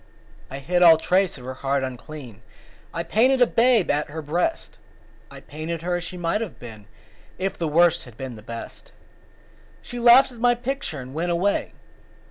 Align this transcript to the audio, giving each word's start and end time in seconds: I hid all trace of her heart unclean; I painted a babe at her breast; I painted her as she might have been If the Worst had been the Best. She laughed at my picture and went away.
I 0.49 0.57
hid 0.57 0.81
all 0.81 0.97
trace 0.97 1.37
of 1.37 1.45
her 1.45 1.53
heart 1.61 1.83
unclean; 1.83 2.41
I 2.91 3.03
painted 3.03 3.39
a 3.39 3.45
babe 3.45 3.91
at 3.91 4.09
her 4.09 4.23
breast; 4.23 4.79
I 5.29 5.41
painted 5.41 5.83
her 5.83 5.95
as 5.97 6.03
she 6.03 6.17
might 6.17 6.41
have 6.41 6.57
been 6.57 6.87
If 7.37 7.55
the 7.55 7.67
Worst 7.67 8.05
had 8.05 8.17
been 8.17 8.35
the 8.35 8.41
Best. 8.41 8.91
She 9.83 9.99
laughed 9.99 10.31
at 10.31 10.39
my 10.39 10.55
picture 10.55 10.99
and 10.99 11.13
went 11.13 11.29
away. 11.31 11.73